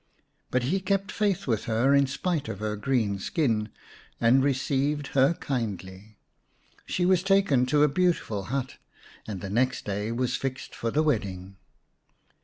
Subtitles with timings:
[0.49, 3.69] But he kept faith with her in spite of her green skin,
[4.19, 6.17] and received her kindly.
[6.87, 8.77] She was taken to a beautiful hut,
[9.27, 11.57] and the next day was fixed for the wedding.